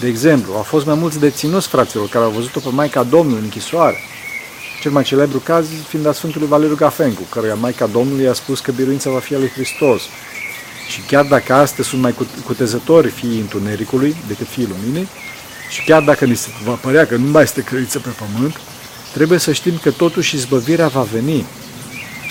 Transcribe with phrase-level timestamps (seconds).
[0.00, 3.44] De exemplu, au fost mai mulți deținuți fraților care au văzut-o pe Maica Domnului în
[3.44, 3.96] închisoare.
[4.80, 8.72] Cel mai celebru caz fiind a Sfântului Valeriu Gafencu, căruia Maica Domnului a spus că
[8.72, 10.02] biruința va fi a lui Hristos.
[10.88, 15.08] Și chiar dacă astăzi sunt mai cutezători fiii întunericului decât fiii luminii,
[15.68, 18.60] și chiar dacă ni se va părea că nu mai este credință pe pământ,
[19.12, 21.46] trebuie să știm că totuși izbăvirea va veni,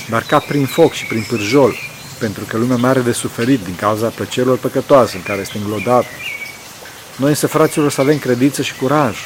[0.09, 1.75] dar ca prin foc și prin pârjol,
[2.20, 6.05] pentru că lumea mai are de suferit din cauza plăcerilor păcătoase în care este înglodat.
[7.16, 9.18] Noi însă, fraților, să avem credință și curaj.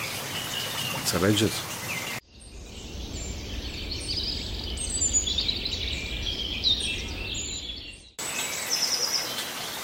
[1.00, 1.54] Înțelegeți?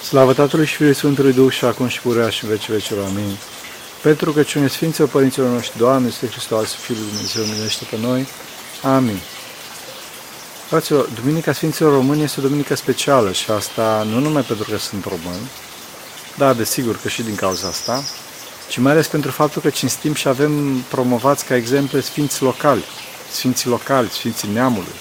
[0.04, 3.06] Slavă Tatălui și Fiului Sfântului Duh și acum și purea și în veci vecilor.
[3.06, 3.38] Amin.
[4.02, 8.28] Pentru că cine Sfinților Părinților noștri, Doamne, este Hristos, Fiul lui Dumnezeu, miluiește pe noi.
[8.82, 9.20] Amin.
[10.68, 15.04] Fraților, Duminica Sfinților Români este o duminică specială și asta nu numai pentru că sunt
[15.04, 15.50] români,
[16.38, 18.04] da, desigur că și din cauza asta,
[18.70, 22.84] ci mai ales pentru faptul că cinstim și avem promovați ca exemple sfinți locali,
[23.32, 24.96] sfinții locali, sfinții neamului.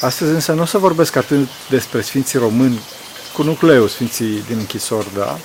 [0.00, 2.80] Astăzi însă nu o să vorbesc atât despre sfinții români
[3.32, 5.38] cu nucleu, sfinții din închisor, da?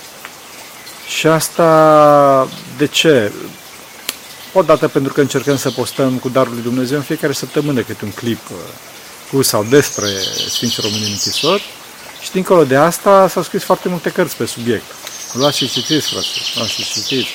[1.07, 3.31] Și asta de ce?
[4.53, 8.11] Odată pentru că încercăm să postăm cu Darul lui Dumnezeu în fiecare săptămână câte un
[8.11, 8.57] clip uh,
[9.31, 10.07] cu sau despre
[10.49, 11.63] Sfinții Români în închisori.
[12.23, 14.85] Și dincolo de asta s-au scris foarte multe cărți pe subiect.
[15.33, 17.29] Luați și citiți, frate, luați și citiți.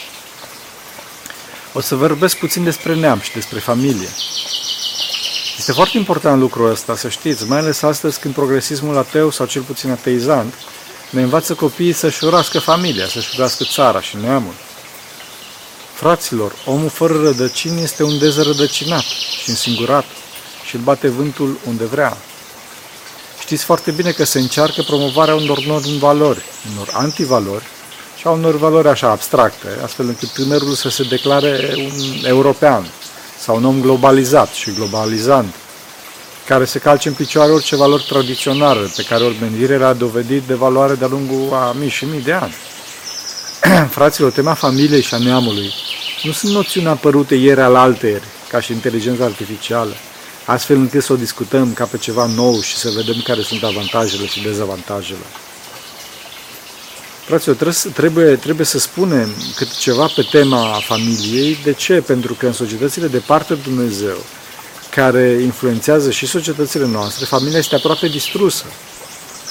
[1.73, 4.09] O să vorbesc puțin despre neam și despre familie.
[5.59, 9.63] Este foarte important lucrul ăsta, să știți, mai ales astăzi când progresismul ateu sau cel
[9.63, 10.55] puțin ateizant
[11.11, 14.55] ne învață copiii să-și urască familia, să-și urască țara și neamul.
[15.95, 19.05] Fraților, omul fără rădăcini este un dezrădăcinat
[19.43, 20.05] și însingurat
[20.67, 22.17] și îl bate vântul unde vrea.
[23.49, 27.65] Știți foarte bine că se încearcă promovarea unor norme valori, unor antivalori
[28.17, 32.87] și a unor valori așa abstracte, astfel încât tânărul să se declare un european
[33.39, 35.55] sau un om globalizat și globalizant,
[36.47, 40.95] care se calce în picioare orice valori tradiționale pe care omenirea le-a dovedit de valoare
[40.95, 42.55] de-a lungul a mii și mii de ani.
[43.97, 45.73] Fraților, tema familiei și a neamului
[46.23, 49.93] nu sunt noțiuni apărute ieri al alteri, ca și inteligența artificială,
[50.49, 54.27] astfel încât să o discutăm ca pe ceva nou și să vedem care sunt avantajele
[54.27, 55.27] și dezavantajele.
[57.25, 61.59] Fraților, trebuie, trebuie să spunem câte ceva pe tema familiei.
[61.65, 62.01] De ce?
[62.01, 64.17] Pentru că în societățile de parte de Dumnezeu,
[64.91, 68.65] care influențează și societățile noastre, familia este aproape distrusă.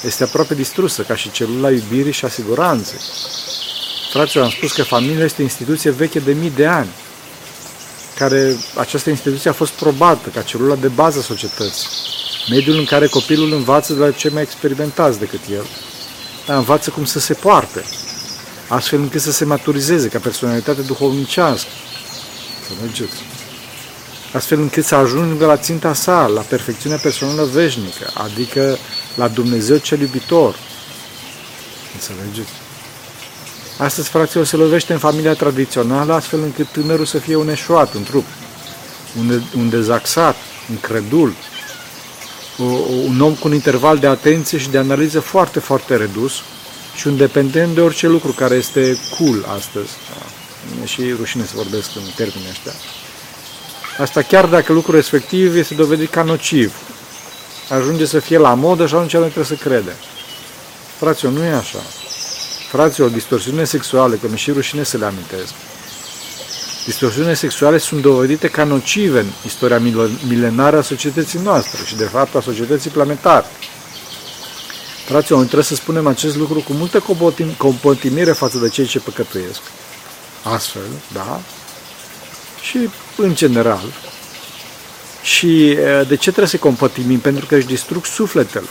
[0.03, 2.99] Este aproape distrusă, ca și celula iubirii și asiguranței.
[4.11, 6.89] Fraților, am spus că familia este o instituție veche de mii de ani,
[8.17, 11.87] care această instituție a fost probată ca celula de bază a societății,
[12.49, 15.65] mediul în care copilul învață de la cei mai experimentați decât el,
[16.45, 17.83] dar învață cum să se poarte,
[18.67, 21.69] astfel încât să se maturizeze ca personalitate duhovnicească.
[22.67, 23.15] Să mergeți.
[24.33, 28.77] Astfel încât să ajungă la ținta sa, la perfecțiunea personală veșnică, adică
[29.15, 30.55] la Dumnezeu cel iubitor.
[31.93, 32.51] Înțelegeți?
[33.77, 38.03] Astăzi, fraților, se lovește în familia tradițională, astfel încât tânărul să fie un eșuat în
[38.03, 38.25] trup,
[39.19, 40.35] un, un dezaxat,
[40.69, 41.33] un credul,
[43.05, 46.33] un om cu un interval de atenție și de analiză foarte, foarte redus
[46.95, 49.89] și un dependent de orice lucru care este cool astăzi.
[50.83, 52.71] E și rușine să vorbesc în termenii ăștia.
[53.99, 56.73] Asta chiar dacă lucrul respectiv este dovedit ca nociv.
[57.69, 59.95] Ajunge să fie la modă și atunci nu trebuie să crede.
[60.97, 61.79] Fraților, nu e așa.
[62.67, 65.53] Fraților, distorsiune sexuale, că mi și rușine să le amintesc,
[66.85, 69.79] distorsiunile sexuale sunt dovedite ca nocive în istoria
[70.27, 73.45] milenară a societății noastre și, de fapt, a societății planetare.
[75.05, 77.03] Fraților, trebuie să spunem acest lucru cu multă
[77.57, 79.59] compotimire față de cei ce păcătuiesc.
[80.43, 80.81] Astfel,
[81.13, 81.41] da?
[82.61, 83.93] Și în general.
[85.21, 87.19] Și de ce trebuie să compătimim?
[87.19, 88.67] Pentru că își distrug sufletele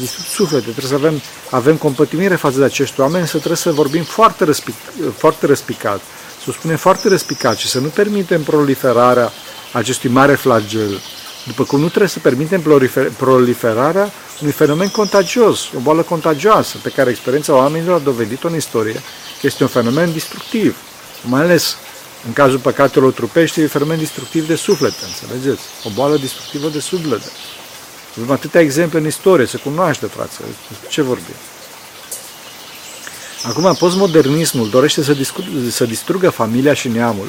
[0.00, 4.02] distrug suflete, trebuie să avem, avem compătimire față de acești oameni, să trebuie să vorbim
[4.02, 4.74] foarte, răspic,
[5.16, 6.00] foarte răspicat,
[6.44, 9.32] să spunem foarte răspicat și să nu permitem proliferarea
[9.72, 11.00] acestui mare flagel.
[11.46, 12.62] După cum nu trebuie să permitem
[13.16, 19.02] proliferarea unui fenomen contagios, o boală contagioasă, pe care experiența oamenilor a dovedit-o în istorie,
[19.40, 20.76] că este un fenomen destructiv,
[21.22, 21.76] mai ales
[22.26, 25.62] în cazul păcatelor trupești, e un fenomen destructiv de suflete, înțelegeți?
[25.84, 27.30] O boală destructivă de suflete.
[28.16, 30.30] Avem atâtea exemple în istorie, se cunoaște, frate,
[30.88, 31.34] ce vorbim.
[33.42, 35.16] Acum, postmodernismul dorește să,
[35.70, 37.28] să distrugă familia și neamul,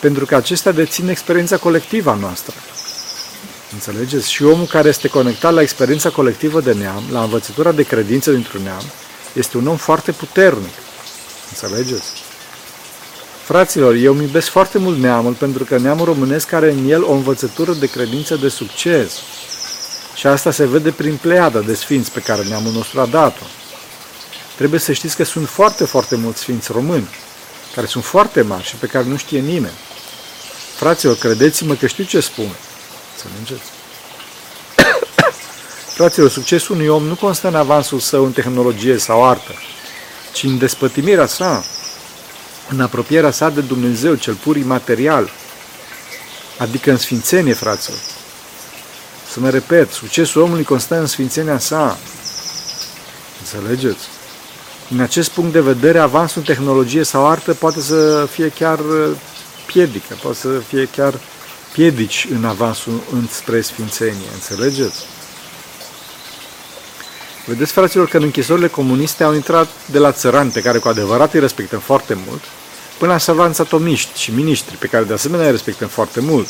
[0.00, 2.54] pentru că acestea dețin experiența colectivă a noastră.
[3.72, 4.32] Înțelegeți?
[4.32, 8.62] Și omul care este conectat la experiența colectivă de neam, la învățătura de credință dintr-un
[8.62, 8.82] neam,
[9.32, 10.74] este un om foarte puternic.
[11.48, 12.06] Înțelegeți?
[13.44, 17.12] Fraților, eu îmi iubesc foarte mult neamul pentru că neamul românesc are în el o
[17.12, 19.12] învățătură de credință de succes.
[20.18, 23.44] Și asta se vede prin pleiada de sfinți pe care neamul nostru a dat-o.
[24.56, 27.08] Trebuie să știți că sunt foarte, foarte mulți sfinți români,
[27.74, 29.74] care sunt foarte mari și pe care nu știe nimeni.
[30.76, 32.48] Fraților, credeți-mă că știu ce spun.
[33.16, 33.70] Să înțelegeți?
[35.96, 39.52] Fraților, succesul unui om nu constă în avansul său în tehnologie sau artă,
[40.32, 41.64] ci în despătimirea sa,
[42.68, 45.30] în apropierea sa de Dumnezeu, cel pur imaterial,
[46.58, 47.98] adică în sfințenie, fraților.
[49.38, 51.98] Să mă repet, succesul omului constă în sfințenia sa.
[53.40, 54.08] Înțelegeți?
[54.88, 59.16] Din acest punct de vedere, avansul în tehnologie sau artă poate să fie chiar uh,
[59.66, 61.14] piedică, poate să fie chiar
[61.72, 64.28] piedici în avansul înspre sfințenie.
[64.34, 65.04] Înțelegeți?
[67.46, 71.34] Vedeți, fraților, că în închisorile comuniste au intrat de la țărani pe care cu adevărat
[71.34, 72.42] îi respectăm foarte mult,
[72.98, 76.48] până la savanți atomiști și miniștri pe care de asemenea îi respectăm foarte mult.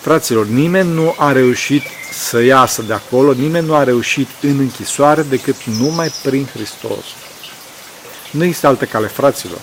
[0.00, 1.82] Fraților, nimeni nu a reușit
[2.12, 7.04] să iasă de acolo, nimeni nu a reușit în închisoare decât numai prin Hristos.
[8.30, 9.60] Nu există altă cale, fraților.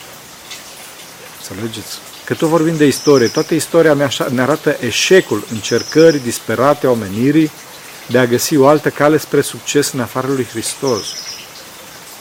[1.50, 1.98] Înțelegeți?
[2.25, 7.51] Că tot vorbim de istorie, toată istoria ne arată eșecul încercării disperate a omenirii
[8.07, 11.06] de a găsi o altă cale spre succes în afară lui Hristos.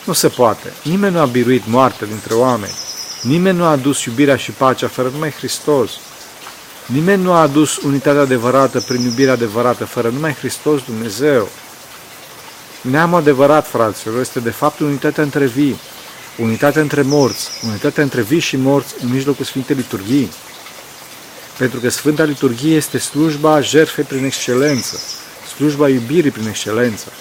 [0.04, 0.72] Nu se poate.
[0.82, 2.74] Nimeni nu a biruit moartea dintre oameni.
[3.22, 5.90] Nimeni nu a adus iubirea și pacea fără numai Hristos.
[6.86, 11.48] Nimeni nu a adus unitatea adevărată prin iubirea adevărată fără numai Hristos Dumnezeu.
[12.80, 15.80] Neamul adevărat, fraților, este de fapt unitatea între vii,
[16.38, 20.30] unitatea între morți, unitatea între vii și morți în mijlocul Sfintei Liturghii.
[21.58, 25.00] Pentru că Sfânta Liturghie este slujba jertfei prin excelență,
[25.56, 27.12] slujba iubirii prin excelență.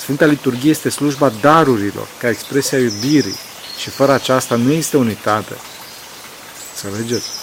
[0.00, 3.38] Sfânta Liturghie este slujba darurilor, ca expresia iubirii,
[3.78, 5.52] și fără aceasta nu este unitate.
[6.74, 7.35] Înțelegeți?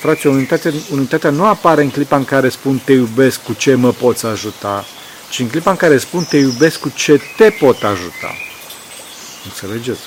[0.00, 3.92] Frate, unitatea, unitatea nu apare în clipa în care spun te iubesc cu ce mă
[3.92, 4.84] poți ajuta,
[5.30, 8.34] ci în clipa în care spun te iubesc cu ce te pot ajuta.
[9.44, 10.00] Înțelegeți?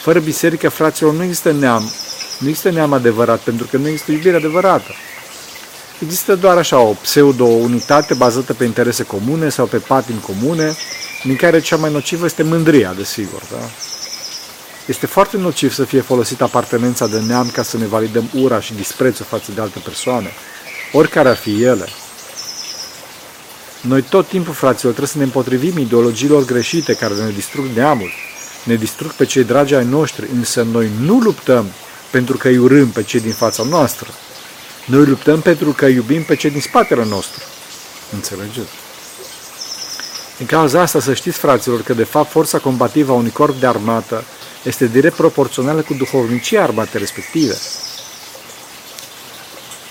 [0.00, 1.92] Fără biserică, fraților, nu există neam.
[2.38, 4.94] Nu există neam adevărat, pentru că nu există iubire adevărată.
[5.98, 10.76] Există doar așa o pseudo-unitate bazată pe interese comune sau pe patini comune,
[11.24, 13.42] din care cea mai nocivă este mândria, desigur.
[13.50, 13.91] Da?
[14.86, 18.74] Este foarte nociv să fie folosită apartenența de neam ca să ne validăm ura și
[18.74, 20.30] disprețul față de alte persoane,
[20.92, 21.88] oricare ar fi ele.
[23.80, 28.10] Noi tot timpul, fraților, trebuie să ne împotrivim ideologiilor greșite care ne distrug neamul,
[28.64, 31.66] ne distrug pe cei dragi ai noștri, însă noi nu luptăm
[32.10, 34.08] pentru că îi urâm pe cei din fața noastră.
[34.84, 37.42] Noi luptăm pentru că iubim pe cei din spatele nostru.
[38.12, 38.70] Înțelegeți?
[40.38, 43.66] În cauza asta să știți, fraților, că de fapt forța combativă a unui corp de
[43.66, 44.24] armată
[44.62, 47.56] este direct proporțională cu duhovnicia armatei respective.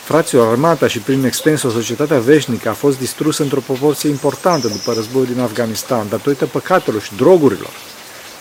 [0.03, 4.93] Fraților, armata și prin extens o societatea veșnică a fost distrusă într-o proporție importantă după
[4.93, 7.71] războiul din Afganistan, datorită păcatelor și drogurilor,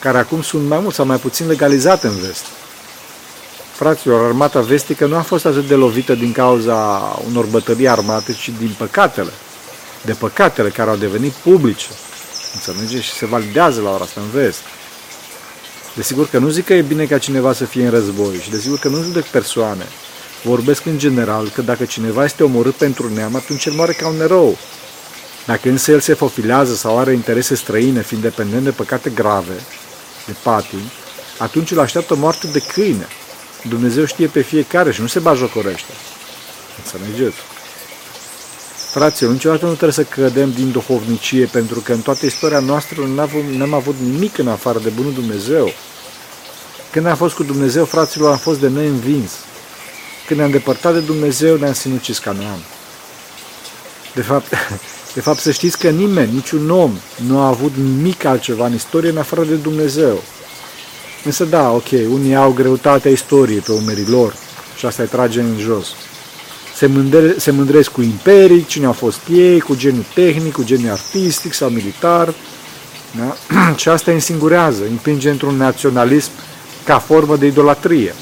[0.01, 2.45] care acum sunt mai mult sau mai puțin legalizate în vest.
[3.75, 6.77] Fraților, armata vestică nu a fost atât de lovită din cauza
[7.27, 9.33] unor bătălii armate, ci din păcatele,
[10.05, 11.89] de păcatele care au devenit publice.
[12.55, 13.05] Înțelegeți?
[13.05, 14.61] Și se validează la ora asta în vest.
[15.95, 18.79] Desigur că nu zic că e bine ca cineva să fie în război și desigur
[18.79, 19.87] că nu judec persoane.
[20.45, 24.21] Vorbesc în general că dacă cineva este omorât pentru neam, atunci el moare ca un
[24.21, 24.59] erou.
[25.47, 29.55] Dacă însă el se fofilează sau are interese străine, fiind dependent de păcate grave,
[30.27, 30.91] de patii,
[31.39, 33.07] atunci îl așteaptă moarte de câine.
[33.69, 35.93] Dumnezeu știe pe fiecare și nu se bajocorește.
[36.77, 37.37] Înțelegeți?
[38.91, 43.03] Fraților, niciodată nu trebuie să cădem din duhovnicie, pentru că în toată istoria noastră
[43.57, 45.73] nu am avut nimic în afară de Bunul Dumnezeu.
[46.91, 49.31] Când am fost cu Dumnezeu, fraților, am fost de neînvins.
[50.27, 52.59] Când ne-am depărtat de Dumnezeu, ne-am sinucis ca neam.
[54.15, 54.49] De fapt,
[55.15, 59.11] de fapt, să știți că nimeni, niciun om, nu a avut nimic altceva în istorie
[59.11, 60.23] în afară de Dumnezeu.
[61.25, 64.35] Însă da, ok, unii au greutatea istoriei pe umerii lor
[64.77, 65.87] și asta îi trage în jos
[66.81, 70.91] se, mândre, se mândresc cu imperii, cine au fost ei, cu geniul tehnic, cu geniul
[70.91, 72.35] artistic sau militar.
[73.17, 73.37] Da?
[73.81, 76.31] și asta îi însingurează, îi împinge într-un naționalism
[76.85, 78.15] ca formă de idolatrie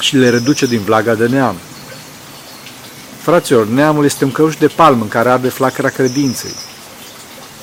[0.00, 1.56] și le reduce din vlaga de neam.
[3.20, 6.54] Fraților, neamul este un căuș de palmă în care arde flacăra credinței.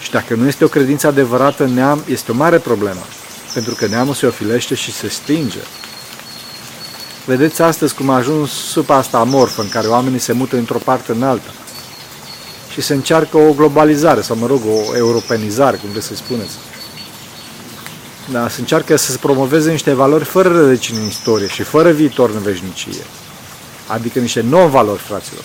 [0.01, 3.01] Și dacă nu este o credință adevărată în neam, este o mare problemă,
[3.53, 5.60] pentru că neamul se ofilește și se stinge.
[7.25, 11.12] Vedeți astăzi cum a ajuns supa asta amorfă în care oamenii se mută într-o parte
[11.12, 11.53] în alta
[12.72, 16.55] și se încearcă o globalizare, sau mă rog, o europenizare, cum vreți să spuneți.
[18.32, 22.29] da, se încearcă să se promoveze niște valori fără rădăcini în istorie și fără viitor
[22.29, 23.03] în veșnicie.
[23.88, 25.44] Adică niște non-valori, fraților.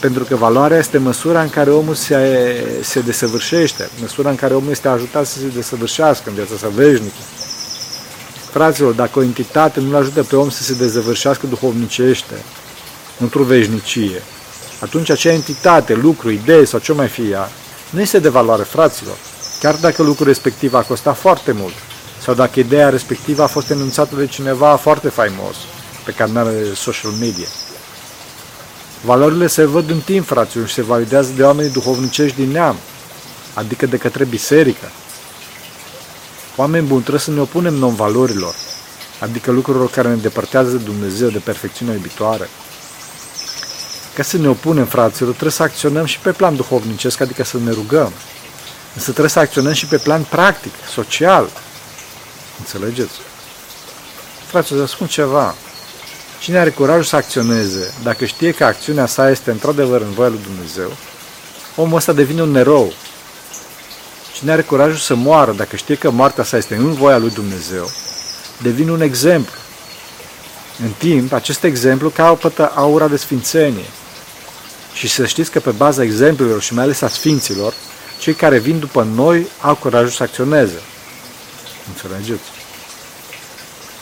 [0.00, 2.16] Pentru că valoarea este măsura în care omul se,
[2.82, 7.22] se desăvârșește, măsura în care omul este ajutat să se desăvârșească în viața sa veșnică.
[8.50, 12.34] Fraților, dacă o entitate nu-l ajută pe om să se dezăvârșească duhovnicește,
[13.18, 14.22] într-o veșnicie,
[14.80, 17.50] atunci acea entitate, lucru, idee sau ce mai fie ea,
[17.90, 19.16] nu este de valoare, fraților.
[19.60, 21.74] Chiar dacă lucrul respectiv a costat foarte mult,
[22.22, 25.56] sau dacă ideea respectivă a fost enunțată de cineva foarte faimos
[26.04, 27.48] pe canalele de social media.
[29.04, 32.76] Valorile se văd în timp, fraților, și se validează de oamenii duhovnicești din neam,
[33.54, 34.90] adică de către biserică.
[36.60, 38.54] Oameni buni, trebuie să ne opunem non-valorilor,
[39.20, 42.48] adică lucrurilor care ne depărtează de Dumnezeu, de perfecțiunea iubitoare.
[44.14, 47.70] Ca să ne opunem, fraților, trebuie să acționăm și pe plan duhovnicesc, adică să ne
[47.70, 48.12] rugăm.
[48.94, 51.50] Însă trebuie să acționăm și pe plan practic, social.
[52.58, 53.14] Înțelegeți?
[54.46, 55.54] Fraților, să spun ceva.
[56.40, 60.40] Cine are curajul să acționeze, dacă știe că acțiunea sa este într-adevăr în voia lui
[60.42, 60.92] Dumnezeu,
[61.76, 62.92] omul ăsta devine un erou.
[64.38, 67.90] Cine are curajul să moară, dacă știe că moartea sa este în voia lui Dumnezeu,
[68.62, 69.54] devine un exemplu.
[70.82, 73.88] În timp, acest exemplu capătă aura de sfințenie.
[74.92, 77.74] Și să știți că pe baza exemplelor și mai ales a sfinților,
[78.18, 80.80] cei care vin după noi au curajul să acționeze.
[81.88, 82.48] Înțelegeți?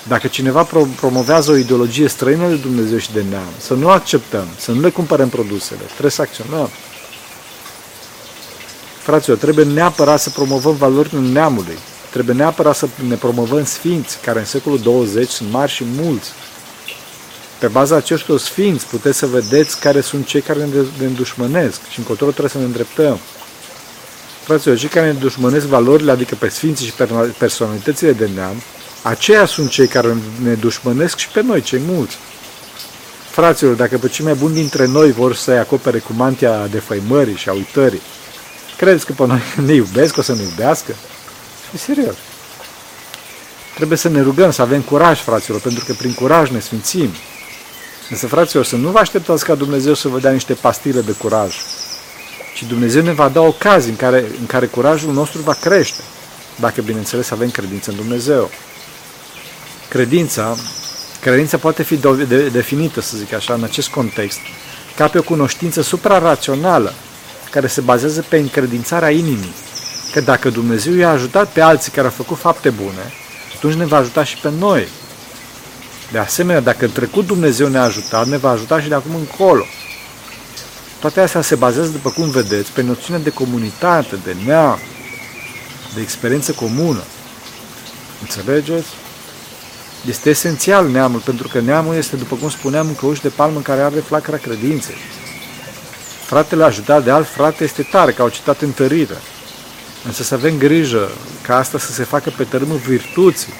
[0.08, 4.72] Dacă cineva promovează o ideologie străină de Dumnezeu și de neam, să nu acceptăm, să
[4.72, 6.70] nu le cumpărăm produsele, trebuie să acționăm.
[9.06, 11.78] Fraților, trebuie neapărat să promovăm valorile neamului,
[12.10, 16.30] trebuie neapărat să ne promovăm sfinți, care în secolul 20 sunt mari și mulți.
[17.58, 22.26] Pe baza acestor sfinți puteți să vedeți care sunt cei care ne îndușmănesc și încotro
[22.26, 23.18] trebuie să ne îndreptăm.
[24.44, 26.92] Fraților, cei care ne dușmănesc valorile, adică pe sfinții și
[27.38, 28.62] personalitățile de neam,
[29.02, 32.16] aceia sunt cei care ne dușmănesc și pe noi, cei mulți.
[33.30, 37.36] Fraților, dacă pe cei mai buni dintre noi vor să-i acopere cu mantia de făimării
[37.36, 38.00] și a uitării,
[38.76, 40.95] credeți că pe noi ne iubesc, o să ne iubească?
[41.75, 42.14] E serios.
[43.75, 47.11] Trebuie să ne rugăm, să avem curaj, fraților, pentru că prin curaj ne sfințim.
[48.11, 51.56] Însă, fraților, să nu vă așteptați ca Dumnezeu să vă dea niște pastile de curaj,
[52.54, 56.02] ci Dumnezeu ne va da ocazii în care, în care curajul nostru va crește,
[56.56, 58.50] dacă, bineînțeles, avem credință în Dumnezeu.
[59.88, 60.56] Credința,
[61.21, 62.00] credința poate fi
[62.52, 64.38] definită, să zic așa, în acest context,
[64.97, 66.92] ca pe o cunoștință suprarațională,
[67.56, 69.54] care se bazează pe încredințarea inimii.
[70.12, 73.12] Că dacă Dumnezeu i-a ajutat pe alții care au făcut fapte bune,
[73.56, 74.88] atunci ne va ajuta și pe noi.
[76.12, 79.64] De asemenea, dacă în trecut Dumnezeu ne-a ajutat, ne va ajuta și de acum încolo.
[81.00, 84.78] Toate astea se bazează, după cum vedeți, pe noțiunea de comunitate, de neam,
[85.94, 87.02] de experiență comună.
[88.20, 88.88] Înțelegeți?
[90.08, 93.80] Este esențial neamul, pentru că neamul este, după cum spuneam, un căuș de palmă care
[93.80, 94.96] are flacăra credinței.
[96.26, 99.16] Fratele ajutat de alt frate este tare, ca o citate întărită.
[100.04, 101.11] Însă să avem grijă
[101.42, 103.52] ca asta să se facă pe tărâmul virtuții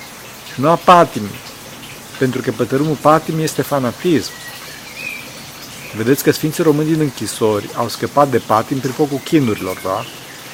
[0.55, 1.39] și nu a patimii,
[2.19, 4.31] pentru că pe tărâmul patimii este fanatism.
[5.97, 10.05] Vedeți că Sfinții Români din închisori au scăpat de patim prin focul chinurilor, da?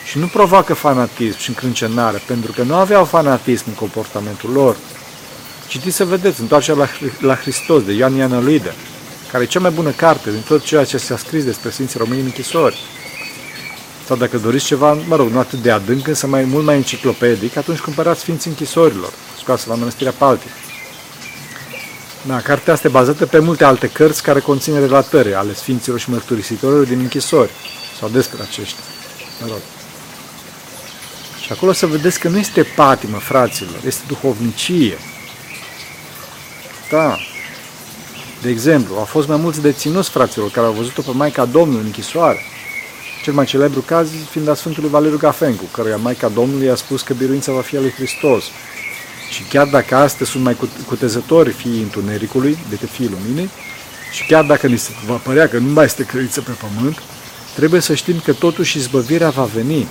[0.04, 4.76] Și nu provoacă fanatism și încrâncenare, pentru că nu aveau fanatism în comportamentul lor.
[5.69, 6.88] Citiți să vedeți, întoarcerea
[7.21, 8.75] la, la Hristos de Ioan Ianălide,
[9.32, 12.18] care e cea mai bună carte din tot ceea ce s-a scris despre Sfinții Români
[12.18, 12.78] în închisori.
[14.06, 17.56] Sau dacă doriți ceva, mă rog, nu atât de adânc, însă mai mult mai enciclopedic,
[17.56, 20.50] atunci cumpărați Sfinții Închisorilor, scoasă la Mănăstirea Paltic.
[22.26, 26.10] Da, cartea asta e bazată pe multe alte cărți care conțin relatări ale Sfinților și
[26.10, 27.50] Mărturisitorilor din închisori,
[27.98, 28.84] sau despre aceștia.
[29.40, 29.60] Mă rog.
[31.44, 34.98] Și acolo să vedeți că nu este patimă, fraților, este duhovnicie.
[36.90, 37.16] Da.
[38.42, 41.87] De exemplu, au fost mai mulți deținuți, fraților, care au văzut-o pe Maica Domnului în
[41.87, 42.38] închisoare.
[43.22, 47.14] Cel mai celebru caz fiind a Sfântului Valeriu Gafencu, căruia Maica Domnului a spus că
[47.14, 48.44] biruința va fi a lui Hristos.
[49.30, 50.56] Și chiar dacă astăzi sunt mai
[50.87, 53.50] cutezători fiii întunericului decât fiii luminii,
[54.12, 57.02] și chiar dacă ni se va părea că nu mai este credință pe pământ,
[57.54, 59.87] trebuie să știm că totuși izbăvirea va veni,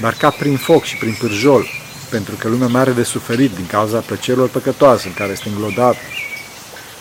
[0.00, 1.66] dar ca prin foc și prin pârjol,
[2.10, 5.96] pentru că lumea mai are de suferit din cauza plăcerilor păcătoase în care este înglodat.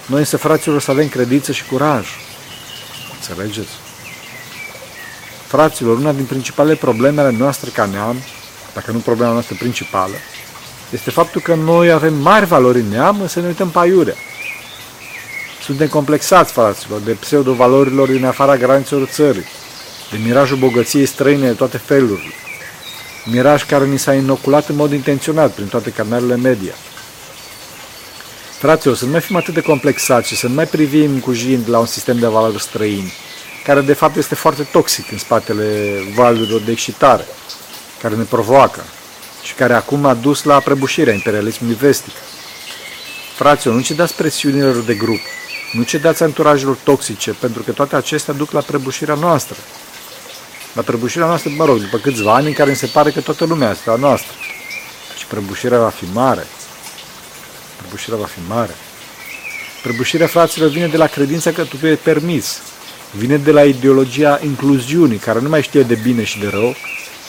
[0.10, 2.08] Noi însă, fraților, să avem credință și curaj.
[3.16, 3.70] Înțelegeți?
[5.48, 8.16] Fraților, una din principalele probleme ale noastre ca neam,
[8.74, 10.14] dacă nu problema noastră principală,
[10.92, 14.16] este faptul că noi avem mari valori în neam, însă ne uităm pe aiurea.
[15.64, 19.46] Suntem complexați, fraților, de pseudo-valorilor din afara granițelor țării,
[20.12, 22.34] de mirajul bogăției străine de toate felurile.
[23.26, 26.74] Miraj care ni s-a inoculat în mod intenționat prin toate canalele media.
[28.60, 31.70] Fraților, să nu mai fim atât de complexați și să nu mai privim cu jind
[31.70, 33.14] la un sistem de valori străini,
[33.64, 37.26] care de fapt este foarte toxic în spatele valurilor de excitare,
[38.02, 38.84] care ne provoacă
[39.44, 42.14] și care acum a dus la prăbușirea imperialismului vestic.
[43.36, 45.22] Fraților, nu cedați presiunilor de grup,
[45.74, 49.58] nu cedați anturajelor toxice, pentru că toate acestea duc la prăbușirea noastră.
[50.74, 53.72] La prăbușirea noastră, mă rog, după câțiva ani în care se pare că toată lumea
[53.72, 54.34] este a noastră.
[55.18, 56.48] Și prăbușirea va fi mare.
[57.80, 58.76] Prăbușirea va fi mare.
[59.84, 62.62] Prăbușirea fraților vine de la credința că totul e permis.
[63.12, 66.76] Vine de la ideologia incluziunii, care nu mai știe de bine și de rău,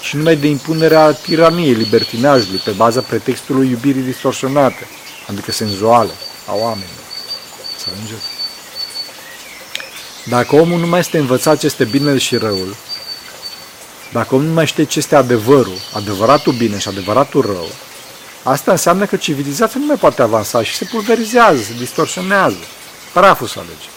[0.03, 4.87] și numai de impunerea tiraniei, libertinajului, pe baza pretextului iubirii distorsionate,
[5.27, 6.11] adică senzuale,
[6.47, 7.05] a oamenilor.
[7.79, 8.25] Să ajungeți.
[10.25, 12.77] Dacă omul nu mai este învățat ce este binele și răul,
[14.13, 17.69] dacă omul nu mai știe ce este adevărul, adevăratul bine și adevăratul rău,
[18.43, 22.59] asta înseamnă că civilizația nu mai poate avansa și se pulverizează, se distorsionează.
[23.13, 23.89] Praful să alege.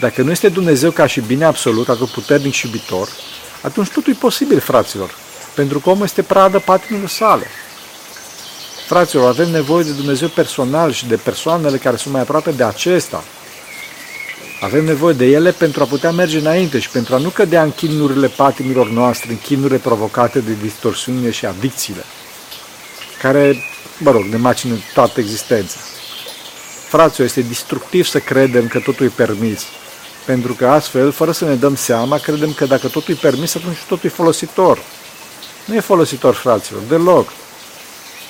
[0.00, 3.08] Dacă nu este Dumnezeu ca și bine absolut, atât puternic și iubitor,
[3.60, 5.14] atunci totul e posibil, fraților,
[5.54, 7.46] pentru că omul este pradă patimilor sale.
[8.86, 13.24] Fraților, avem nevoie de Dumnezeu personal și de persoanele care sunt mai aproape de acesta.
[14.60, 17.72] Avem nevoie de ele pentru a putea merge înainte și pentru a nu cădea în
[17.72, 22.04] chinurile patimilor noastre, în chinurile provocate de distorsiunile și adicțiile,
[23.24, 23.56] care,
[23.98, 25.76] mă rog, ne macină toată existența.
[26.88, 29.62] Fraților, este destructiv să credem că totul e permis,
[30.24, 33.76] pentru că astfel, fără să ne dăm seama, credem că dacă totul e permis, atunci
[33.88, 34.78] totul e folositor.
[35.64, 37.32] Nu e folositor, fraților, deloc.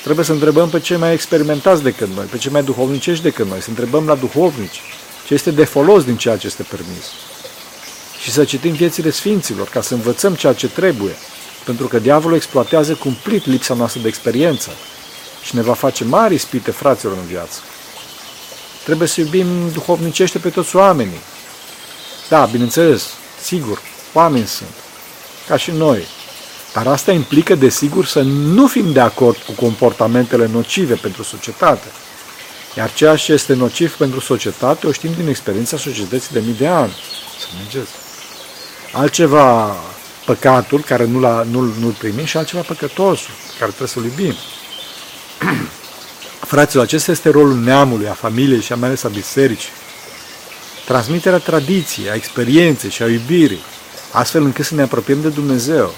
[0.03, 3.61] Trebuie să întrebăm pe cei mai experimentați decât noi, pe cei mai duhovnicești decât noi,
[3.61, 4.81] să întrebăm la duhovnici
[5.27, 7.05] ce este de folos din ceea ce este permis.
[8.23, 11.15] Și să citim viețile Sfinților, ca să învățăm ceea ce trebuie,
[11.65, 14.71] pentru că diavolul exploatează cumplit lipsa noastră de experiență
[15.43, 17.59] și ne va face mari ispite fraților în viață.
[18.85, 21.21] Trebuie să iubim duhovnicește pe toți oamenii.
[22.29, 23.11] Da, bineînțeles,
[23.43, 23.81] sigur,
[24.13, 24.75] oameni sunt,
[25.49, 26.07] ca și noi,
[26.75, 31.87] dar asta implică, desigur, să nu fim de acord cu comportamentele nocive pentru societate.
[32.77, 36.67] Iar ceea ce este nociv pentru societate o știm din experiența societății de mii de
[36.67, 36.93] ani.
[37.41, 37.91] Să mergeți.
[38.93, 39.77] Altceva
[40.25, 44.35] păcatul, care nu-l, nu nu primim, și altceva păcătosul, care trebuie să-l iubim.
[46.53, 49.71] Fraților, acesta este rolul neamului, a familiei și a mai ales a bisericii.
[50.85, 53.61] Transmiterea tradiției, a experienței și a iubirii,
[54.13, 55.95] astfel încât să ne apropiem de Dumnezeu.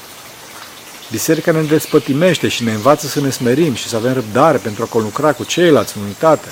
[1.10, 4.86] Biserica ne despătimește și ne învață să ne smerim și să avem răbdare pentru a
[4.86, 6.48] conlucra cu ceilalți în unitate.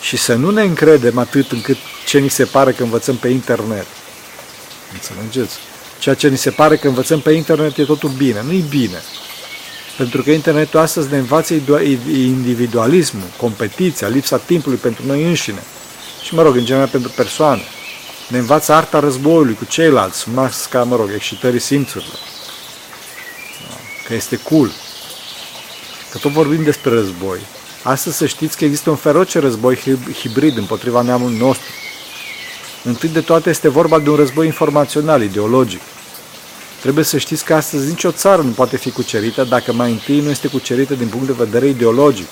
[0.00, 3.86] Și să nu ne încredem atât încât ce ni se pare că învățăm pe internet.
[4.92, 5.58] Înțelegeți?
[6.06, 8.42] Ceea ce ni se pare că învățăm pe internet e totul bine.
[8.42, 9.02] Nu e bine.
[9.96, 11.54] Pentru că internetul astăzi ne învață
[12.08, 15.62] individualismul, competiția, lipsa timpului pentru noi înșine.
[16.24, 17.62] Și, mă rog, în general pentru persoane.
[18.28, 22.18] Ne învață arta războiului cu ceilalți, masca, mă rog, excitării simțurilor
[24.06, 24.70] că este cool,
[26.10, 27.38] că tot vorbim despre război.
[27.82, 29.78] Astăzi să știți că există un feroce război
[30.18, 31.70] hibrid împotriva neamului nostru.
[32.84, 35.80] Întâi de toate este vorba de un război informațional, ideologic.
[36.86, 40.30] Trebuie să știți că astăzi nicio țară nu poate fi cucerită dacă mai întâi nu
[40.30, 42.26] este cucerită din punct de vedere ideologic.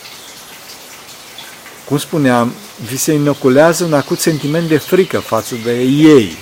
[1.84, 2.52] Cum spuneam,
[2.84, 6.36] vi se inoculează un acut sentiment de frică față de ei,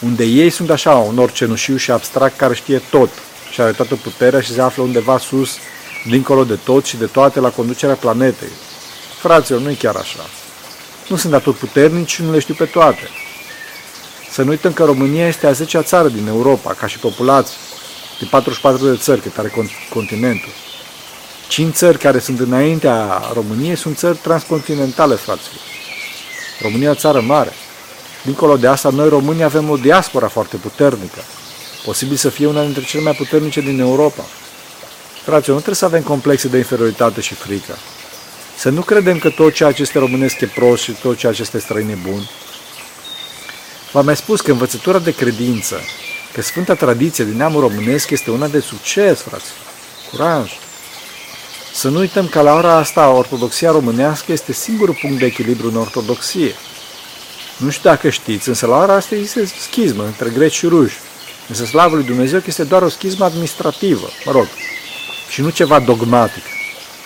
[0.00, 3.10] unde ei sunt așa, un orcenușiu și abstract care știe tot,
[3.52, 5.50] și are toată puterea și se află undeva sus,
[6.08, 8.52] dincolo de tot și de toate, la conducerea planetei.
[9.20, 10.28] Fraților, nu e chiar așa.
[11.08, 13.08] Nu sunt atât puternici și nu le știu pe toate.
[14.32, 17.56] Să nu uităm că România este a 10-a țară din Europa, ca și populație,
[18.18, 19.52] din 44 de țări cât are
[19.90, 20.50] continentul.
[21.48, 25.60] Cinci țări care sunt înaintea României sunt țări transcontinentale, fraților.
[26.60, 27.52] România o țară mare.
[28.24, 31.20] Dincolo de asta, noi românii avem o diaspora foarte puternică
[31.84, 34.22] posibil să fie una dintre cele mai puternice din Europa.
[35.24, 37.76] Fraților, nu trebuie să avem complexe de inferioritate și frică.
[38.56, 41.42] Să nu credem că tot ceea ce este românesc e prost și tot ceea ce
[41.42, 42.28] este străin e bun.
[43.92, 45.80] V-am mai spus că învățătura de credință,
[46.32, 49.66] că Sfânta Tradiție din neamul românesc este una de succes, fraților.
[50.10, 50.52] Curaj!
[51.74, 55.76] Să nu uităm că la ora asta ortodoxia românească este singurul punct de echilibru în
[55.76, 56.54] ortodoxie.
[57.56, 60.96] Nu știu dacă știți, însă la ora asta există schismă între greci și ruși.
[61.48, 64.46] Însă slavă lui Dumnezeu că este doar o schismă administrativă, mă rog,
[65.28, 66.44] și nu ceva dogmatic.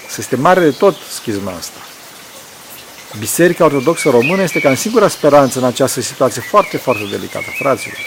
[0.08, 1.85] Să este mare de tot schisma asta.
[3.18, 7.46] Biserica Ortodoxă Română este ca în singura speranță în această situație foarte, foarte delicată.
[7.58, 7.98] Fraților,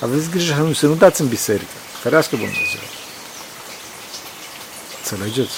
[0.00, 1.72] aveți grijă să nu, să nu dați în biserică.
[2.02, 2.80] Ferească Dumnezeu.
[5.02, 5.54] Înțelegeți?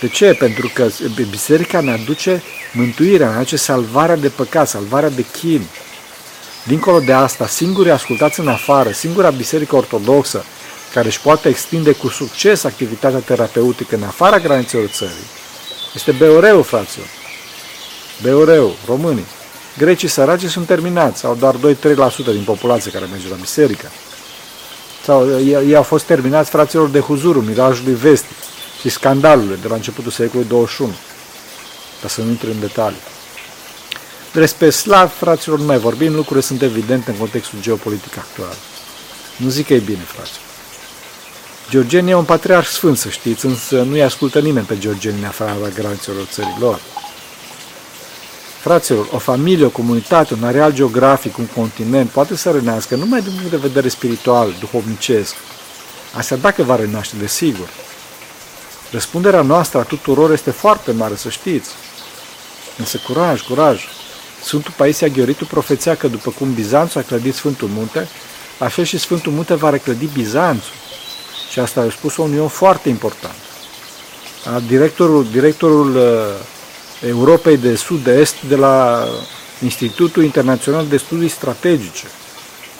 [0.00, 0.34] De ce?
[0.38, 0.88] Pentru că
[1.30, 5.66] biserica ne aduce mântuirea, ne aduce salvarea de păcat, salvarea de chin.
[6.66, 10.44] Dincolo de asta, singurii ascultați în afară, singura biserică ortodoxă
[10.92, 15.26] care își poate extinde cu succes activitatea terapeutică în afara granițelor țării,
[15.94, 17.06] este Beoreu, fraților.
[18.22, 19.26] Beoreu, românii.
[19.78, 21.58] Grecii săraci sunt terminați, au doar 2-3%
[22.24, 23.90] din populație care merge la biserică.
[25.04, 28.36] Sau ei au fost terminați fraților de huzurul, mirajului vestic
[28.80, 30.92] și scandalurile de la începutul secolului 21,
[32.02, 33.00] ca să nu intru în detalii.
[34.32, 38.54] Despre slav, fraților, nu mai vorbim, lucrurile sunt evidente în contextul geopolitic actual.
[39.36, 40.42] Nu zic că e bine, fraților.
[41.70, 45.54] Georgeni e un patriarh sfânt, să știți, însă nu-i ascultă nimeni pe Georgeni în afara
[45.74, 46.80] granițelor țărilor.
[48.64, 53.32] Fraților, o familie, o comunitate, un areal geografic, un continent poate să rănească numai din
[53.32, 55.34] punct de vedere spiritual, duhovnicesc.
[56.16, 57.68] Asta dacă va renaște, desigur.
[58.90, 61.70] Răspunderea noastră a tuturor este foarte mare, să știți.
[62.78, 63.84] Însă curaj, curaj.
[64.42, 68.08] Sfântul Paisia Gheoritu profețea că după cum Bizanțul a clădit Sfântul Munte,
[68.58, 70.74] așa și Sfântul Munte va reclădi Bizanțul.
[71.50, 73.36] Și asta a spus un om foarte important.
[74.66, 76.02] Directorul, directorul uh,
[77.06, 79.06] Europei de Sud-Est de la
[79.62, 82.06] Institutul Internațional de Studii Strategice.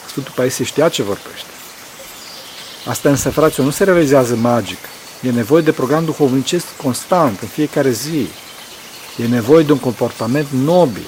[0.06, 1.48] Sfântul Paisie știa ce vorbește.
[2.86, 4.78] Asta însă, fraților, nu se realizează magic.
[5.22, 8.28] E nevoie de program duhovnicesc constant, în fiecare zi.
[9.22, 11.06] E nevoie de un comportament nobil,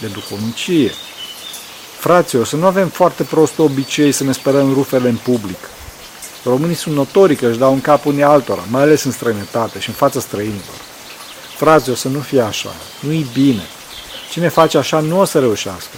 [0.00, 0.92] de duhovnicie.
[1.98, 5.58] Fraților, să nu avem foarte prost obicei să ne spărăm rufele în public.
[6.44, 9.88] Românii sunt notori că își dau în cap unii altora, mai ales în străinătate și
[9.88, 10.87] în fața străinilor.
[11.58, 12.74] Fraților, să nu fie așa.
[13.00, 13.62] Nu e bine.
[14.30, 15.96] Cine face așa nu o să reușească.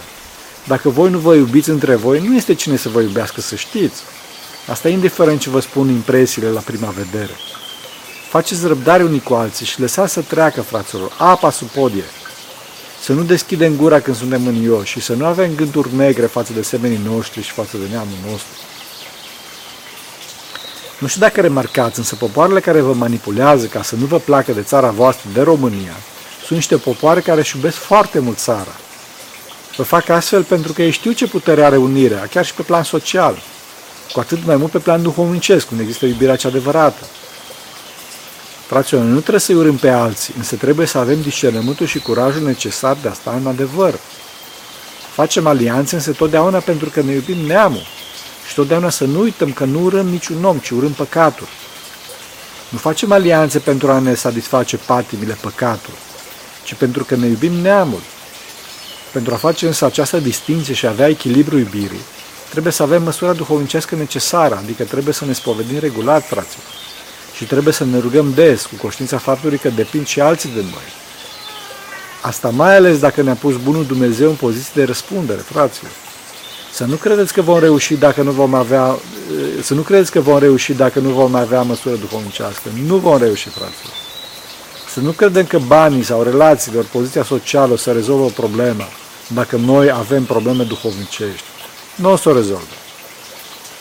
[0.67, 4.03] Dacă voi nu vă iubiți între voi, nu este cine să vă iubească, să știți.
[4.69, 7.33] Asta e indiferent ce vă spun impresiile la prima vedere.
[8.29, 12.05] Faceți răbdare unii cu alții și lăsați să treacă, fraților, apa sub podie.
[13.03, 16.63] Să nu deschidem gura când suntem mânioși și să nu avem gânduri negre față de
[16.63, 18.53] semenii noștri și față de neamul nostru.
[21.01, 24.63] Nu știu dacă remarcați, însă popoarele care vă manipulează ca să nu vă placă de
[24.63, 25.97] țara voastră, de România,
[26.39, 28.77] sunt niște popoare care își iubesc foarte mult țara.
[29.77, 32.83] Vă fac astfel pentru că ei știu ce putere are unirea, chiar și pe plan
[32.83, 33.43] social
[34.13, 37.05] cu atât mai mult pe plan duhovnicesc, unde există iubirea cea adevărată.
[38.67, 42.97] Fraților, nu trebuie să-i urâm pe alții, însă trebuie să avem discernământul și curajul necesar
[43.03, 43.95] de a sta în adevăr.
[45.13, 47.87] Facem alianțe însă totdeauna pentru că ne iubim neamul
[48.51, 51.47] și totdeauna să nu uităm că nu urâm niciun om, ci urâm păcatul.
[52.69, 55.95] Nu facem alianțe pentru a ne satisface patimile păcatul,
[56.65, 58.01] ci pentru că ne iubim neamul.
[59.13, 62.01] Pentru a face însă această distinție și a avea echilibru iubirii,
[62.51, 66.65] Trebuie să avem măsura duhovnicească necesară, adică trebuie să ne spovedim regulat, fraților.
[67.37, 70.89] Și trebuie să ne rugăm des, cu conștiința faptului că depind și alții de noi.
[72.23, 75.91] Asta mai ales dacă ne-a pus Bunul Dumnezeu în poziție de răspundere, fraților.
[76.73, 78.99] Să nu credeți că vom reuși dacă nu vom avea,
[79.63, 82.69] să nu credeți că vom reuși dacă nu vom avea măsură duhovnicească.
[82.87, 83.95] Nu vom reuși, fraților.
[84.93, 88.85] Să nu credem că banii sau relațiile, ori poziția socială o să rezolvă o problemă
[89.29, 91.45] dacă noi avem probleme duhovnicești
[92.01, 92.75] nu o să o rezolve.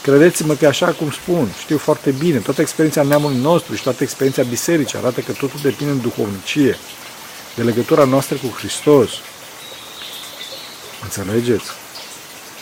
[0.02, 4.44] Credeți-mă că așa cum spun, știu foarte bine, toată experiența neamului nostru și toată experiența
[4.44, 6.78] bisericii arată că totul depinde în duhovnicie,
[7.56, 9.10] de legătura noastră cu Hristos.
[11.04, 11.79] Înțelegeți?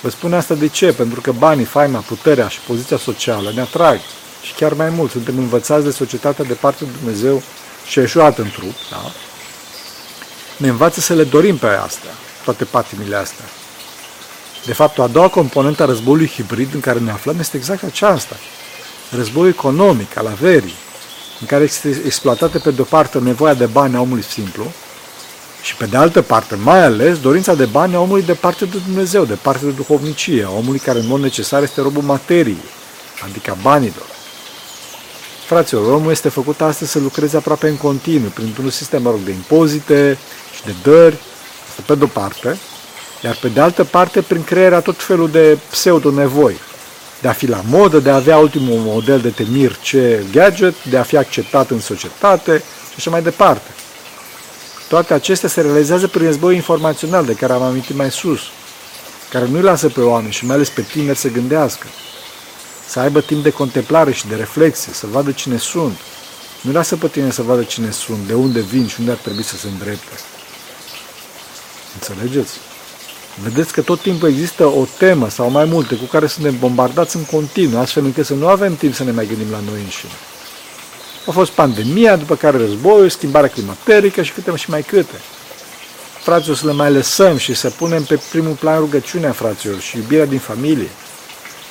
[0.02, 0.94] Vă spun asta de ce?
[0.94, 4.00] Pentru că banii, faima, puterea și poziția socială ne atrag.
[4.42, 7.42] Și chiar mai mult, suntem învățați de societatea de parte de Dumnezeu
[7.88, 9.12] și eșuat în trup, da?
[10.58, 12.12] Ne învață să le dorim pe astea,
[12.44, 13.46] toate patimile astea.
[14.66, 17.84] De fapt, o a doua componentă a războiului hibrid în care ne aflăm este exact
[17.84, 18.36] aceasta.
[19.12, 20.74] Războiul economic, al averii,
[21.40, 24.72] în care este exploatată pe de-o parte nevoia de bani a omului simplu
[25.68, 28.78] și pe de altă parte, mai ales, dorința de bani a omului de parte de
[28.86, 32.64] Dumnezeu, de parte de duhovnicie, a omului care în mod necesar este robul materiei,
[33.24, 34.06] adică a banilor.
[35.46, 39.32] Fraților, omul este făcut astăzi să lucreze aproape în continuu, printr-un sistem, mă rog, de
[39.32, 40.18] impozite
[40.56, 41.18] și de dări,
[41.70, 42.58] asta pe de-o parte,
[43.24, 46.58] iar pe de altă parte, prin crearea tot felul de pseudo-nevoi,
[47.22, 50.98] de a fi la modă, de a avea ultimul model de temir ce gadget, de
[50.98, 53.72] a fi acceptat în societate și așa mai departe.
[54.88, 58.40] Toate acestea se realizează prin război informațional de care am amintit mai sus,
[59.30, 61.88] care nu-i lasă pe oameni și mai ales pe tineri să gândească,
[62.88, 65.98] să aibă timp de contemplare și de reflexie, să vadă cine sunt.
[66.62, 69.44] Nu lasă pe tine să vadă cine sunt, de unde vin și unde ar trebui
[69.44, 70.16] să se îndrepte.
[71.94, 72.60] Înțelegeți?
[73.44, 77.24] Vedeți că tot timpul există o temă sau mai multe cu care suntem bombardați în
[77.24, 80.12] continuu, astfel încât să nu avem timp să ne mai gândim la noi înșine.
[81.28, 85.22] A fost pandemia, după care războiul, schimbarea climaterică și câte și mai câte.
[86.24, 90.26] Fraților, să le mai lăsăm și să punem pe primul plan rugăciunea, fraților, și iubirea
[90.26, 90.90] din familie,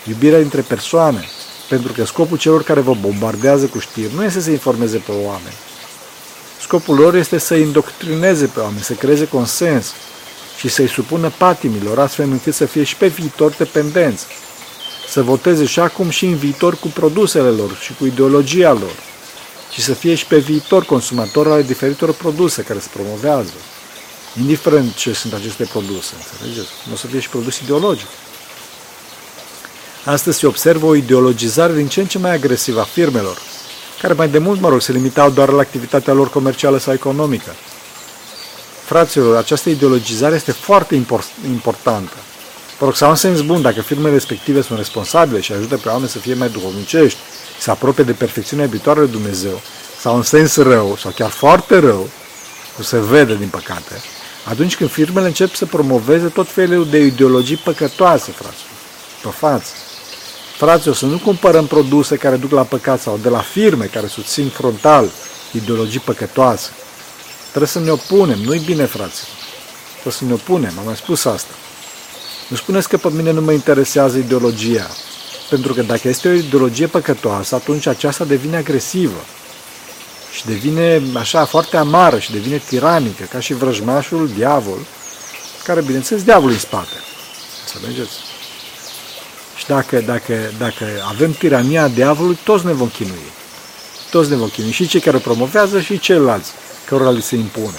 [0.08, 1.24] iubirea dintre persoane,
[1.68, 5.56] pentru că scopul celor care vă bombardează cu știri nu este să informeze pe oameni.
[6.60, 9.92] Scopul lor este să indoctrineze pe oameni, să creeze consens
[10.58, 14.26] și să-i supună patimilor, astfel încât să fie și pe viitor dependenți,
[15.08, 19.14] să voteze și acum și în viitor cu produsele lor și cu ideologia lor
[19.70, 23.52] și să fie și pe viitor consumator ale diferitor produse care se promovează,
[24.40, 26.68] indiferent ce sunt aceste produse, înțelegeți?
[26.86, 28.06] Nu o să fie și produs ideologic.
[30.04, 33.38] Astăzi se observă o ideologizare din ce în ce mai agresivă a firmelor,
[34.00, 37.54] care mai de mult, mă rog, se limitau doar la activitatea lor comercială sau economică.
[38.84, 41.04] Fraților, această ideologizare este foarte
[41.46, 42.16] importantă.
[42.78, 46.08] Vă rog, sau în sens bun, dacă firmele respective sunt responsabile și ajută pe oameni
[46.08, 47.18] să fie mai duhovnicești,
[47.58, 49.60] să apropie de perfecțiunea iubitoare de Dumnezeu,
[50.00, 52.08] sau în sens rău, sau chiar foarte rău,
[52.76, 54.00] nu se vede din păcate,
[54.44, 58.72] atunci când firmele încep să promoveze tot felul de ideologii păcătoase, fraților,
[59.22, 59.72] pe față.
[60.56, 64.48] Fraților, să nu cumpărăm produse care duc la păcat sau de la firme care susțin
[64.48, 65.10] frontal
[65.52, 66.70] ideologii păcătoase.
[67.48, 69.36] Trebuie să ne opunem, nu-i bine, fraților.
[69.92, 71.52] Trebuie să ne opunem, am mai spus asta.
[72.48, 74.90] Nu spuneți că pe mine nu mă interesează ideologia,
[75.50, 79.24] pentru că dacă este o ideologie păcătoasă, atunci aceasta devine agresivă
[80.32, 84.78] și devine așa foarte amară și devine tiranică, ca și vrăjmașul, diavol,
[85.64, 86.96] care, bineînțeles, diavolul în spate.
[87.64, 88.14] Înțelegeți?
[89.56, 93.32] Și dacă, dacă, dacă avem tirania diavolului, toți ne vom chinui.
[94.10, 94.70] Toți ne vom chinui.
[94.70, 96.50] Și cei care o promovează și ceilalți,
[96.86, 97.78] cărora li se impune.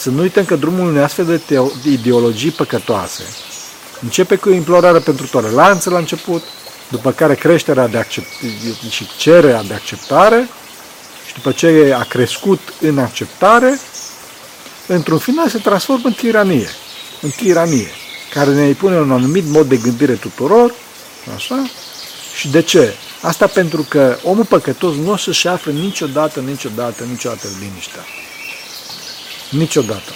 [0.00, 3.22] Să nu uităm că drumul unei astfel de ideologii păcătoase
[4.02, 6.42] începe cu implorare pentru toleranță la început,
[6.88, 8.26] după care creșterea de accept,
[8.90, 10.48] și cererea de acceptare
[11.26, 13.78] și după ce a crescut în acceptare,
[14.86, 16.68] într-un final se transformă în tiranie.
[17.20, 17.88] În tiranie
[18.30, 20.74] care ne impune un anumit mod de gândire tuturor,
[21.34, 21.70] așa?
[22.36, 22.94] Și de ce?
[23.20, 28.04] Asta pentru că omul păcătos nu o să-și afle niciodată, niciodată, niciodată liniștea.
[29.50, 30.12] Niciodată.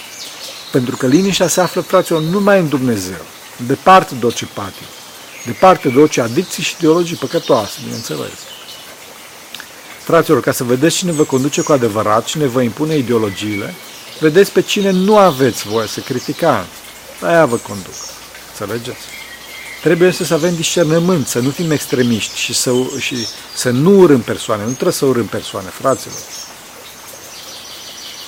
[0.71, 3.25] Pentru că liniștea se află, fraților, numai în Dumnezeu.
[3.67, 4.85] Departe de orice patie.
[5.45, 8.31] Departe de orice adicții și ideologii păcătoase, bineînțeles.
[10.03, 13.73] Fraților, ca să vedeți cine vă conduce cu adevărat, cine vă impune ideologiile,
[14.19, 16.69] vedeți pe cine nu aveți voie să criticați.
[17.21, 17.93] Aia vă conduc.
[18.51, 19.05] Înțelegeți?
[19.81, 24.63] Trebuie să avem discernământ, să nu fim extremiști și să, și să nu urâm persoane.
[24.63, 26.17] Nu trebuie să urâm persoane, fraților.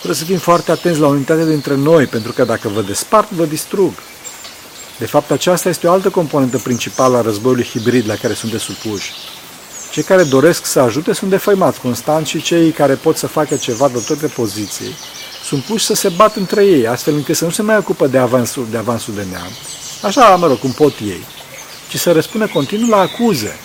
[0.08, 3.46] Trebuie să fim foarte atenți la unitatea dintre noi, pentru că dacă vă despart, vă
[3.46, 3.93] distrug.
[4.98, 9.13] De fapt, aceasta este o altă componentă principală a războiului hibrid la care sunteți supuși.
[9.91, 13.88] Cei care doresc să ajute sunt defăimați constant și cei care pot să facă ceva
[13.88, 14.96] de toate poziții
[15.43, 18.17] sunt puși să se bat între ei, astfel încât să nu se mai ocupă de
[18.17, 19.52] avansul de, avansul de neam,
[20.02, 21.26] așa, mă rog, cum pot ei,
[21.89, 23.60] ci să răspună continuu la acuze.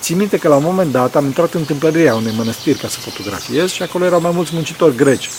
[0.00, 2.98] Țin minte că la un moment dat am intrat în tâmplăria unei mănăstiri ca să
[2.98, 5.30] fotografiez și acolo erau mai mulți muncitori greci,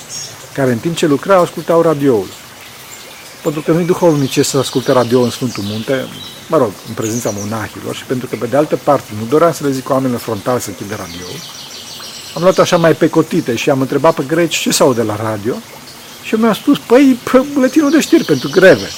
[0.54, 2.28] care în timp ce lucrau ascultau radioul.
[3.44, 6.08] Pentru că nu-i duhovnice să asculte radio în Sfântul Munte,
[6.48, 9.64] mă rog, în prezența monahilor și pentru că, pe de altă parte, nu doream să
[9.64, 11.26] le zic oamenilor frontal să închide radio,
[12.36, 15.16] am luat așa mai pe cotite și am întrebat pe greci ce s-au de la
[15.16, 15.56] radio
[16.24, 17.20] și mi-a spus, păi,
[17.54, 18.90] buletinul de știri pentru greve.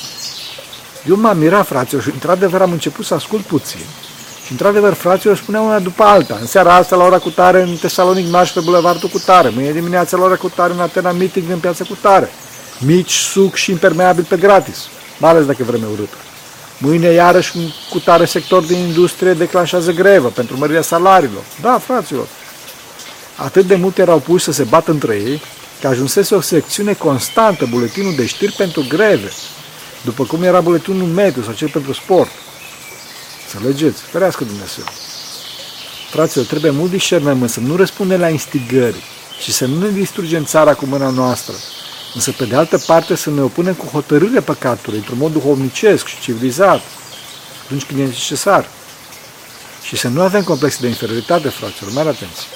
[1.08, 3.86] Eu m-am mirat, fraților, și într-adevăr am început să ascult puțin.
[4.49, 6.38] Și într-adevăr, fraților spuneau una după alta.
[6.39, 9.49] În seara asta, la ora cu tare, în Tesalonic, marș pe bulevardul cu tare.
[9.49, 12.29] Mâine dimineața, la ora cu tare, în Atena, meeting în piața cu tare.
[12.79, 14.88] Mici, suc și impermeabil pe gratis.
[15.17, 16.15] Mai ales dacă vreme urâtă.
[16.77, 17.51] Mâine, iarăși,
[17.89, 21.43] cu tare sector din industrie declanșează grevă pentru mărirea salariilor.
[21.62, 22.27] Da, fraților,
[23.35, 25.41] Atât de mult erau puși să se bată între ei,
[25.81, 29.31] că ajunsese o secțiune constantă, buletinul de știri pentru greve,
[30.01, 32.29] după cum era buletinul mediu sau cel pentru sport.
[33.53, 34.01] Înțelegeți?
[34.01, 34.83] Ferească Dumnezeu!
[36.09, 39.03] Fraților, trebuie mult discernământ să nu răspundem la instigări
[39.41, 41.53] și să nu ne distrugem țara cu mâna noastră,
[42.15, 46.19] însă pe de altă parte să ne opunem cu hotărâre păcatului, într-un mod duhovnicesc și
[46.19, 46.81] civilizat,
[47.63, 48.69] atunci când e necesar.
[49.83, 52.47] Și să nu avem complexe de inferioritate, fraților, mare atenție.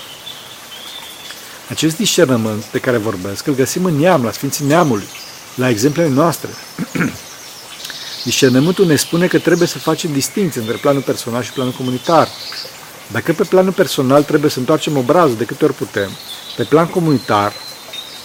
[1.69, 5.07] Acest discernământ de care vorbesc îl găsim în neam, la Sfinții Neamului,
[5.55, 6.49] la exemplele noastre.
[8.23, 12.27] Discernământul ne spune că trebuie să facem distinție între planul personal și planul comunitar.
[13.11, 16.09] Dacă pe planul personal trebuie să întoarcem obrazul de câte ori putem,
[16.55, 17.53] pe plan comunitar,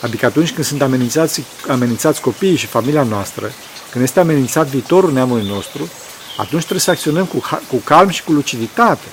[0.00, 3.52] adică atunci când sunt amenințați, amenințați copiii și familia noastră,
[3.90, 5.88] când este amenințat viitorul neamului nostru,
[6.36, 9.06] atunci trebuie să acționăm cu, cu calm și cu luciditate.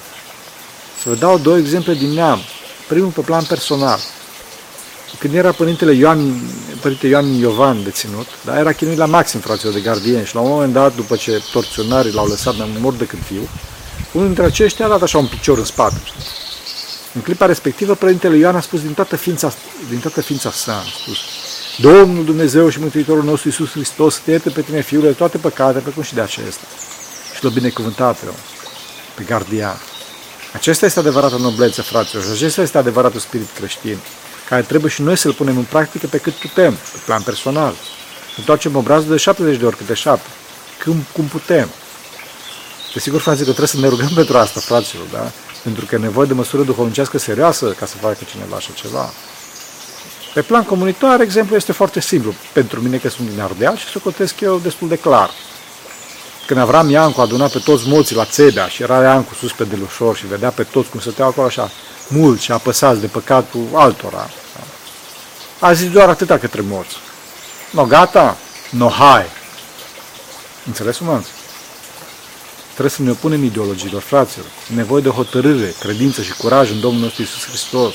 [1.03, 2.39] Să vă dau două exemple din neam.
[2.87, 3.99] Primul pe plan personal.
[5.19, 6.49] Când era Părintele Ioan,
[6.81, 10.49] Părinte Ioan Iovan deținut, dar era chinuit la maxim fraților de gardien și la un
[10.49, 13.47] moment dat, după ce torționarii l-au lăsat mai mort decât viu,
[14.11, 16.01] unul dintre aceștia a dat așa un picior în spate.
[17.13, 19.53] În clipa respectivă, Părintele Ioan a spus din toată ființa,
[19.89, 21.17] din toată ființa sa, a spus,
[21.77, 25.79] Domnul Dumnezeu și Mântuitorul nostru Iisus Hristos, să te ierte pe tine, Fiule, toate păcatele,
[25.79, 26.65] precum și de acesta.
[27.35, 28.25] Și l-a binecuvântat pe,
[29.15, 29.81] pe gardian.
[30.53, 33.97] Acesta este adevărată noblețe, fraților, și acesta este adevăratul spirit creștin,
[34.49, 37.73] care trebuie și noi să-l punem în practică pe cât putem, pe plan personal.
[38.37, 40.21] Întoarcem obrazul de 70 de ori câte 7,
[40.83, 41.69] cum, cum putem.
[42.93, 45.31] Desigur, fraților, că trebuie să ne rugăm pentru asta, fraților, da?
[45.63, 49.09] Pentru că e nevoie de măsură duhovnicească serioasă ca să facă cineva așa ceva.
[50.33, 52.33] Pe plan comunitar, exemplu este foarte simplu.
[52.53, 55.29] Pentru mine că sunt din Ardeal și să cotesc eu destul de clar.
[56.47, 60.15] Când Avram Iancu aduna pe toți moții la Țebea și era Iancu sus pe delușor
[60.15, 61.71] și vedea pe toți cum stăteau acolo așa,
[62.07, 64.29] mulți și apăsați de păcatul altora.
[65.59, 66.95] A zis doar atâta către morți.
[67.71, 68.37] No, gata?
[68.69, 69.25] No, hai!
[70.65, 71.29] Înțeles, umanți?
[72.71, 74.45] Trebuie să ne opunem ideologiilor, fraților.
[74.75, 77.93] Nevoie de hotărâre, credință și curaj în Domnul nostru Isus Hristos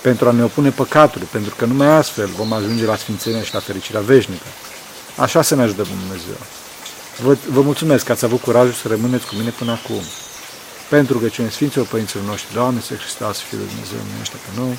[0.00, 3.60] pentru a ne opune păcatului, pentru că numai astfel vom ajunge la sfințenia și la
[3.60, 4.46] fericirea veșnică.
[5.16, 6.36] Așa să ne ajută Dumnezeu.
[7.22, 10.02] Vă, vă mulțumesc că ați avut curajul să rămâneți cu mine până acum.
[10.90, 14.78] Pentru că cine Sfinților Părinților noștri, Doamne, să Hristos, Fiul Dumnezeu, numește pe noi.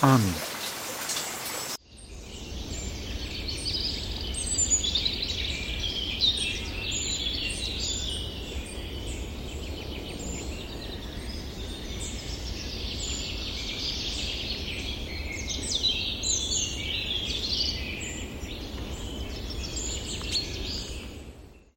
[0.00, 0.49] Amin.